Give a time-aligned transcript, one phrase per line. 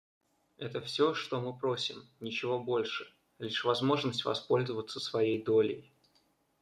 [0.57, 3.07] Это все, что мы просим, ничего больше—
[3.37, 5.91] лишь возможность воспользоваться своей долей.